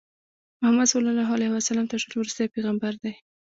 [0.61, 3.13] محمدﷺ تر ټولو ورستی پیغمبر دی.